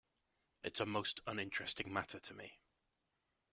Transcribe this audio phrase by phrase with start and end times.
[0.63, 2.57] It's a most uninteresting matter to me.